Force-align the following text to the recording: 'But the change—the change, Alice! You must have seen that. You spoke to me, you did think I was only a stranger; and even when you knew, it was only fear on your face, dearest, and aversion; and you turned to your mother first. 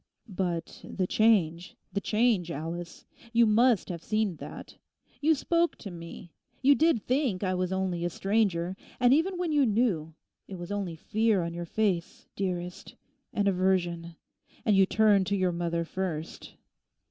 'But 0.27 0.83
the 0.83 1.05
change—the 1.05 2.01
change, 2.01 2.49
Alice! 2.49 3.05
You 3.33 3.45
must 3.45 3.89
have 3.89 4.01
seen 4.03 4.37
that. 4.37 4.75
You 5.21 5.35
spoke 5.35 5.75
to 5.75 5.91
me, 5.91 6.31
you 6.63 6.73
did 6.73 7.03
think 7.05 7.43
I 7.43 7.53
was 7.53 7.71
only 7.71 8.03
a 8.03 8.09
stranger; 8.09 8.75
and 8.99 9.13
even 9.13 9.37
when 9.37 9.51
you 9.51 9.63
knew, 9.63 10.15
it 10.47 10.55
was 10.55 10.71
only 10.71 10.95
fear 10.95 11.43
on 11.43 11.53
your 11.53 11.65
face, 11.67 12.25
dearest, 12.35 12.95
and 13.31 13.47
aversion; 13.47 14.15
and 14.65 14.75
you 14.75 14.87
turned 14.87 15.27
to 15.27 15.35
your 15.35 15.51
mother 15.51 15.85
first. 15.85 16.55